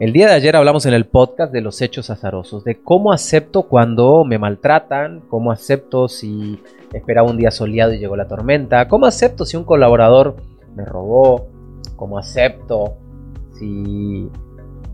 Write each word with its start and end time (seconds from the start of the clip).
El 0.00 0.12
día 0.12 0.26
de 0.26 0.34
ayer 0.34 0.56
hablamos 0.56 0.86
en 0.86 0.94
el 0.94 1.06
podcast 1.06 1.52
de 1.52 1.60
los 1.60 1.80
hechos 1.80 2.10
azarosos, 2.10 2.64
de 2.64 2.82
cómo 2.82 3.12
acepto 3.12 3.68
cuando 3.68 4.24
me 4.24 4.40
maltratan, 4.40 5.20
cómo 5.28 5.52
acepto 5.52 6.08
si 6.08 6.60
esperaba 6.92 7.30
un 7.30 7.36
día 7.36 7.52
soleado 7.52 7.92
y 7.94 8.00
llegó 8.00 8.16
la 8.16 8.26
tormenta, 8.26 8.88
cómo 8.88 9.06
acepto 9.06 9.46
si 9.46 9.56
un 9.56 9.62
colaborador 9.62 10.34
me 10.74 10.84
robó, 10.84 11.46
cómo 11.94 12.18
acepto 12.18 12.96
si 13.52 14.28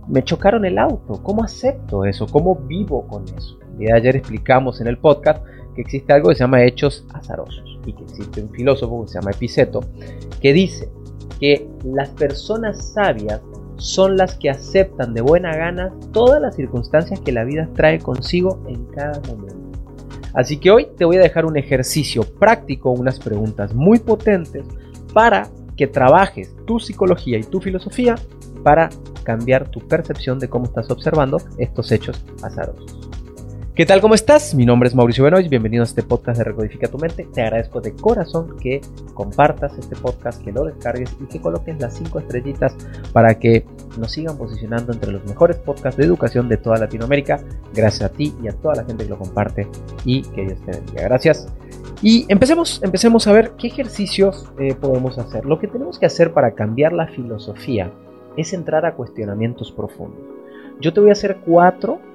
me 0.07 0.23
chocaron 0.23 0.67
el 0.67 0.79
auto, 0.79 1.23
cómo 1.23 1.45
acepto 1.45 2.05
eso, 2.05 2.27
cómo 2.27 2.55
vivo 2.55 3.09
con 3.09 3.25
eso. 3.25 3.59
El 3.73 3.79
día 3.79 3.95
de 3.95 4.01
ayer 4.01 4.17
explicamos 4.17 4.83
en 4.83 4.87
el 4.87 4.99
podcast 4.99 5.43
que 5.75 5.81
existe 5.81 6.13
algo 6.13 6.29
que 6.29 6.35
se 6.35 6.45
llama 6.45 6.63
hechos 6.63 7.07
azarosos 7.15 7.81
y 7.87 7.95
que 7.95 8.03
existe 8.03 8.43
un 8.43 8.51
filósofo 8.51 9.03
que 9.07 9.09
se 9.09 9.15
llama 9.19 9.31
Epiceto 9.31 9.81
que 10.43 10.53
dice 10.53 10.91
que 11.41 11.67
las 11.85 12.11
personas 12.11 12.93
sabias 12.93 13.41
son 13.81 14.17
las 14.17 14.35
que 14.37 14.51
aceptan 14.51 15.15
de 15.15 15.23
buena 15.23 15.57
gana 15.57 15.93
todas 16.13 16.41
las 16.41 16.55
circunstancias 16.55 17.19
que 17.21 17.33
la 17.33 17.45
vida 17.45 17.69
trae 17.75 17.99
consigo 17.99 18.63
en 18.69 18.85
cada 18.87 19.21
momento. 19.21 19.57
Así 20.35 20.59
que 20.59 20.71
hoy 20.71 20.87
te 20.97 21.05
voy 21.05 21.17
a 21.17 21.21
dejar 21.21 21.47
un 21.47 21.57
ejercicio 21.57 22.23
práctico, 22.23 22.91
unas 22.91 23.19
preguntas 23.19 23.75
muy 23.75 23.99
potentes 23.99 24.65
para 25.13 25.49
que 25.77 25.87
trabajes 25.87 26.55
tu 26.67 26.79
psicología 26.79 27.39
y 27.39 27.43
tu 27.43 27.61
filosofía 27.61 28.15
para 28.63 28.91
cambiar 29.25 29.69
tu 29.69 29.81
percepción 29.81 30.39
de 30.39 30.49
cómo 30.49 30.67
estás 30.67 30.91
observando 30.91 31.39
estos 31.59 31.91
hechos 31.91 32.23
azarosos. 32.43 33.10
¿Qué 33.81 33.87
tal? 33.87 34.03
¿Cómo 34.03 34.15
estás? 34.15 34.55
Mi 34.55 34.67
nombre 34.67 34.91
es 34.91 34.95
Mauricio 34.95 35.25
Benoist, 35.25 35.49
bienvenido 35.49 35.83
a 35.83 35.87
este 35.87 36.03
podcast 36.03 36.37
de 36.37 36.45
Recodifica 36.45 36.87
tu 36.87 36.99
Mente. 36.99 37.27
Te 37.33 37.41
agradezco 37.41 37.81
de 37.81 37.95
corazón 37.95 38.59
que 38.59 38.83
compartas 39.15 39.79
este 39.79 39.97
podcast, 39.97 40.45
que 40.45 40.53
lo 40.53 40.67
descargues 40.67 41.17
y 41.19 41.25
que 41.25 41.41
coloques 41.41 41.81
las 41.81 41.97
5 41.97 42.19
estrellitas 42.19 42.77
para 43.15 43.39
que 43.39 43.65
nos 43.99 44.13
sigan 44.13 44.37
posicionando 44.37 44.93
entre 44.93 45.11
los 45.11 45.25
mejores 45.25 45.57
podcasts 45.57 45.97
de 45.97 46.05
educación 46.05 46.47
de 46.47 46.59
toda 46.59 46.77
Latinoamérica. 46.77 47.41
Gracias 47.73 48.03
a 48.03 48.13
ti 48.13 48.35
y 48.43 48.49
a 48.49 48.53
toda 48.53 48.75
la 48.75 48.85
gente 48.85 49.05
que 49.05 49.09
lo 49.09 49.19
comparte 49.19 49.67
y 50.05 50.25
que 50.25 50.45
Dios 50.45 50.61
te 50.67 50.73
bendiga. 50.73 51.05
Gracias. 51.05 51.49
Y 52.03 52.27
empecemos, 52.29 52.83
empecemos 52.83 53.27
a 53.29 53.33
ver 53.33 53.53
qué 53.53 53.69
ejercicios 53.69 54.53
eh, 54.59 54.75
podemos 54.75 55.17
hacer. 55.17 55.47
Lo 55.47 55.59
que 55.59 55.69
tenemos 55.69 55.99
que 55.99 56.05
hacer 56.05 56.35
para 56.35 56.51
cambiar 56.51 56.93
la 56.93 57.07
filosofía 57.07 57.91
es 58.37 58.53
entrar 58.53 58.85
a 58.85 58.93
cuestionamientos 58.93 59.73
profundos. 59.73 60.21
Yo 60.83 60.93
te 60.93 61.01
voy 61.01 61.09
a 61.09 61.13
hacer 61.13 61.39
cuatro 61.47 62.10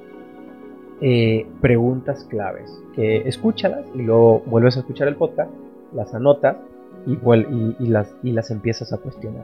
eh, 1.01 1.45
preguntas 1.61 2.23
claves. 2.25 2.71
Que 2.95 3.27
escúchalas 3.27 3.85
y 3.93 4.01
luego 4.01 4.41
vuelves 4.45 4.77
a 4.77 4.79
escuchar 4.79 5.07
el 5.07 5.15
podcast, 5.15 5.51
las 5.93 6.13
anotas 6.13 6.57
y, 7.05 7.13
y, 7.13 7.87
las, 7.87 8.15
y 8.23 8.31
las 8.31 8.51
empiezas 8.51 8.93
a 8.93 8.97
cuestionar. 8.97 9.43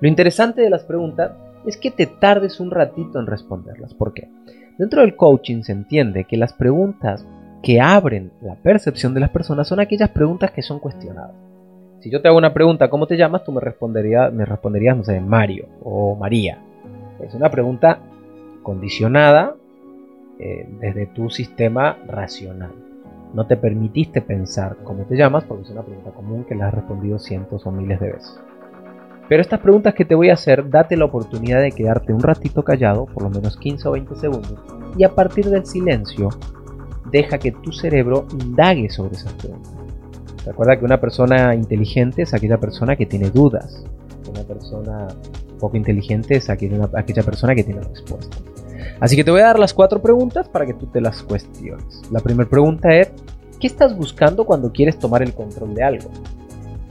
Lo 0.00 0.08
interesante 0.08 0.62
de 0.62 0.70
las 0.70 0.84
preguntas 0.84 1.32
es 1.66 1.76
que 1.76 1.90
te 1.90 2.06
tardes 2.06 2.60
un 2.60 2.70
ratito 2.70 3.20
en 3.20 3.26
responderlas. 3.26 3.94
¿Por 3.94 4.12
qué? 4.12 4.28
Dentro 4.78 5.02
del 5.02 5.16
coaching 5.16 5.62
se 5.62 5.72
entiende 5.72 6.24
que 6.24 6.36
las 6.36 6.52
preguntas 6.52 7.26
que 7.62 7.80
abren 7.80 8.32
la 8.40 8.56
percepción 8.56 9.14
de 9.14 9.20
las 9.20 9.30
personas 9.30 9.68
son 9.68 9.78
aquellas 9.78 10.10
preguntas 10.10 10.50
que 10.50 10.62
son 10.62 10.80
cuestionadas. 10.80 11.36
Si 12.00 12.10
yo 12.10 12.20
te 12.20 12.26
hago 12.26 12.38
una 12.38 12.52
pregunta, 12.52 12.90
¿cómo 12.90 13.06
te 13.06 13.16
llamas? 13.16 13.44
Tú 13.44 13.52
me 13.52 13.60
responderías, 13.60 14.32
me 14.32 14.44
responderías, 14.44 14.96
no 14.96 15.04
sé, 15.04 15.20
Mario 15.20 15.66
o 15.84 16.16
María. 16.16 16.58
Es 17.20 17.34
una 17.34 17.48
pregunta 17.48 18.00
condicionada 18.64 19.54
eh, 20.38 20.68
desde 20.80 21.06
tu 21.06 21.30
sistema 21.30 21.98
racional. 22.06 22.72
No 23.34 23.46
te 23.46 23.56
permitiste 23.56 24.20
pensar 24.20 24.76
cómo 24.84 25.04
te 25.04 25.16
llamas 25.16 25.44
porque 25.44 25.64
es 25.64 25.70
una 25.70 25.82
pregunta 25.82 26.10
común 26.10 26.44
que 26.44 26.54
la 26.54 26.68
has 26.68 26.74
respondido 26.74 27.18
cientos 27.18 27.66
o 27.66 27.70
miles 27.70 27.98
de 28.00 28.12
veces. 28.12 28.40
Pero 29.28 29.40
estas 29.40 29.60
preguntas 29.60 29.94
que 29.94 30.04
te 30.04 30.14
voy 30.14 30.30
a 30.30 30.34
hacer, 30.34 30.68
date 30.68 30.96
la 30.96 31.06
oportunidad 31.06 31.62
de 31.62 31.72
quedarte 31.72 32.12
un 32.12 32.20
ratito 32.20 32.62
callado, 32.62 33.06
por 33.06 33.22
lo 33.22 33.30
menos 33.30 33.56
15 33.56 33.88
o 33.88 33.92
20 33.92 34.16
segundos, 34.16 34.58
y 34.98 35.04
a 35.04 35.14
partir 35.14 35.48
del 35.48 35.64
silencio, 35.64 36.28
deja 37.10 37.38
que 37.38 37.52
tu 37.52 37.72
cerebro 37.72 38.26
indague 38.32 38.90
sobre 38.90 39.14
esas 39.14 39.32
preguntas. 39.34 39.72
Recuerda 40.44 40.78
que 40.78 40.84
una 40.84 41.00
persona 41.00 41.54
inteligente 41.54 42.22
es 42.22 42.34
aquella 42.34 42.58
persona 42.58 42.96
que 42.96 43.06
tiene 43.06 43.30
dudas. 43.30 43.84
Una 44.28 44.42
persona 44.42 45.08
poco 45.60 45.76
inteligente 45.76 46.36
es 46.36 46.50
aquella, 46.50 46.90
aquella 46.94 47.22
persona 47.22 47.54
que 47.54 47.62
tiene 47.62 47.80
respuestas. 47.80 48.42
Así 49.02 49.16
que 49.16 49.24
te 49.24 49.32
voy 49.32 49.40
a 49.40 49.46
dar 49.46 49.58
las 49.58 49.74
cuatro 49.74 50.00
preguntas 50.00 50.48
para 50.48 50.64
que 50.64 50.74
tú 50.74 50.86
te 50.86 51.00
las 51.00 51.24
cuestiones. 51.24 52.02
La 52.12 52.20
primera 52.20 52.48
pregunta 52.48 52.94
es, 52.94 53.10
¿qué 53.58 53.66
estás 53.66 53.96
buscando 53.96 54.44
cuando 54.44 54.70
quieres 54.70 54.96
tomar 54.96 55.24
el 55.24 55.34
control 55.34 55.74
de 55.74 55.82
algo? 55.82 56.08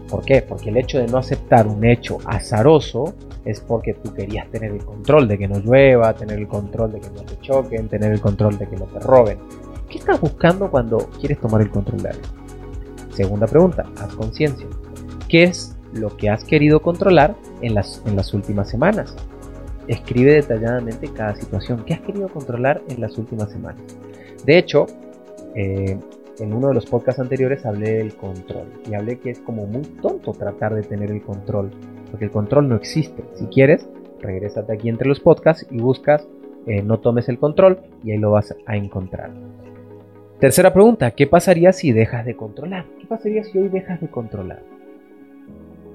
¿Por 0.09 0.25
qué? 0.25 0.41
Porque 0.41 0.71
el 0.71 0.75
hecho 0.75 0.99
de 0.99 1.07
no 1.07 1.19
aceptar 1.19 1.67
un 1.67 1.85
hecho 1.85 2.17
azaroso 2.25 3.13
es 3.45 3.61
porque 3.61 3.93
tú 3.93 4.13
querías 4.13 4.51
tener 4.51 4.73
el 4.73 4.83
control 4.83 5.29
de 5.29 5.37
que 5.37 5.47
no 5.47 5.59
llueva, 5.59 6.13
tener 6.13 6.37
el 6.37 6.49
control 6.49 6.91
de 6.91 6.99
que 6.99 7.09
no 7.11 7.21
te 7.21 7.39
choquen, 7.39 7.87
tener 7.87 8.11
el 8.11 8.19
control 8.19 8.57
de 8.57 8.67
que 8.67 8.75
no 8.75 8.87
te 8.87 8.99
roben. 8.99 9.39
¿Qué 9.87 9.99
estás 9.99 10.19
buscando 10.19 10.69
cuando 10.69 10.97
quieres 11.17 11.39
tomar 11.39 11.61
el 11.61 11.69
control 11.69 12.03
de 12.03 12.09
algo? 12.09 12.23
Segunda 13.13 13.47
pregunta, 13.47 13.85
haz 13.97 14.13
conciencia. 14.15 14.67
¿Qué 15.29 15.43
es 15.43 15.77
lo 15.93 16.17
que 16.17 16.29
has 16.29 16.43
querido 16.43 16.81
controlar 16.81 17.37
en 17.61 17.73
las, 17.73 18.03
en 18.05 18.17
las 18.17 18.33
últimas 18.33 18.69
semanas? 18.69 19.15
Escribe 19.91 20.35
detalladamente 20.35 21.09
cada 21.09 21.35
situación 21.35 21.83
que 21.83 21.93
has 21.93 21.99
querido 21.99 22.29
controlar 22.29 22.81
en 22.87 23.01
las 23.01 23.17
últimas 23.17 23.51
semanas. 23.51 23.81
De 24.45 24.57
hecho, 24.57 24.85
eh, 25.53 25.97
en 26.39 26.53
uno 26.53 26.69
de 26.69 26.73
los 26.73 26.85
podcasts 26.85 27.19
anteriores 27.19 27.65
hablé 27.65 27.97
del 27.97 28.15
control 28.15 28.67
y 28.89 28.93
hablé 28.93 29.19
que 29.19 29.31
es 29.31 29.39
como 29.39 29.65
muy 29.65 29.81
tonto 30.01 30.31
tratar 30.31 30.75
de 30.75 30.83
tener 30.83 31.11
el 31.11 31.21
control, 31.21 31.71
porque 32.09 32.23
el 32.23 32.31
control 32.31 32.69
no 32.69 32.77
existe. 32.77 33.21
Si 33.33 33.47
quieres, 33.47 33.85
regrésate 34.21 34.71
aquí 34.71 34.87
entre 34.87 35.09
los 35.09 35.19
podcasts 35.19 35.67
y 35.69 35.79
buscas 35.79 36.25
eh, 36.67 36.81
no 36.81 36.99
tomes 36.99 37.27
el 37.27 37.37
control 37.37 37.81
y 38.01 38.11
ahí 38.11 38.17
lo 38.17 38.31
vas 38.31 38.55
a 38.65 38.77
encontrar. 38.77 39.31
Tercera 40.39 40.71
pregunta, 40.71 41.11
¿qué 41.11 41.27
pasaría 41.27 41.73
si 41.73 41.91
dejas 41.91 42.25
de 42.25 42.37
controlar? 42.37 42.85
¿Qué 42.97 43.07
pasaría 43.07 43.43
si 43.43 43.57
hoy 43.57 43.67
dejas 43.67 43.99
de 43.99 44.07
controlar? 44.07 44.63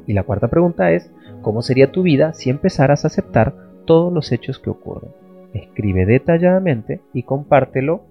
Y 0.07 0.13
la 0.13 0.23
cuarta 0.23 0.49
pregunta 0.49 0.93
es, 0.93 1.11
¿cómo 1.41 1.63
sería 1.63 1.93
tu 1.93 2.03
vida 2.03 2.35
si 2.35 2.51
empezaras 2.51 3.05
a 3.05 3.09
aceptar 3.09 3.66
todos 3.87 4.13
los 4.13 4.31
hechos 4.33 4.59
que 4.59 4.71
ocurren. 4.71 5.11
Escribe 5.55 6.05
detalladamente 6.05 7.01
y 7.15 7.23
compártelo, 7.23 8.03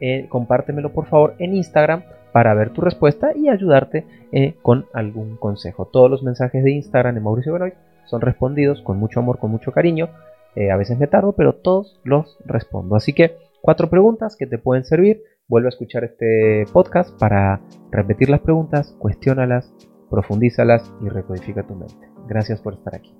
eh, 0.00 0.26
compártemelo 0.28 0.92
por 0.92 1.06
favor 1.06 1.34
en 1.38 1.54
Instagram 1.54 2.02
para 2.32 2.54
ver 2.54 2.70
tu 2.70 2.80
respuesta 2.80 3.32
y 3.34 3.48
ayudarte 3.48 4.06
eh, 4.32 4.54
con 4.62 4.86
algún 4.92 5.36
consejo. 5.36 5.86
Todos 5.86 6.10
los 6.10 6.22
mensajes 6.22 6.62
de 6.62 6.72
Instagram 6.72 7.14
de 7.14 7.20
Mauricio 7.20 7.52
Benoit 7.52 7.74
son 8.06 8.20
respondidos 8.20 8.82
con 8.82 8.98
mucho 8.98 9.20
amor, 9.20 9.38
con 9.38 9.50
mucho 9.50 9.72
cariño. 9.72 10.10
Eh, 10.56 10.70
a 10.70 10.76
veces 10.76 10.98
me 10.98 11.06
tardo, 11.06 11.32
pero 11.32 11.54
todos 11.54 12.00
los 12.04 12.38
respondo. 12.44 12.96
Así 12.96 13.12
que 13.12 13.36
cuatro 13.62 13.88
preguntas 13.88 14.36
que 14.36 14.46
te 14.46 14.58
pueden 14.58 14.84
servir. 14.84 15.22
Vuelve 15.48 15.68
a 15.68 15.70
escuchar 15.70 16.04
este 16.04 16.64
podcast 16.72 17.18
para 17.18 17.60
repetir 17.90 18.30
las 18.30 18.40
preguntas, 18.40 18.94
cuestiónalas, 18.98 19.72
profundízalas 20.08 20.92
y 21.00 21.08
recodifica 21.08 21.66
tu 21.66 21.74
mente. 21.74 22.08
Gracias 22.28 22.60
por 22.60 22.74
estar 22.74 22.94
aquí. 22.94 23.19